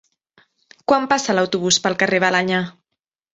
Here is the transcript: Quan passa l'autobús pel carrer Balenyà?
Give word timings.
Quan 0.91 1.05
passa 1.11 1.35
l'autobús 1.39 1.79
pel 1.85 1.99
carrer 2.05 2.21
Balenyà? 2.25 2.63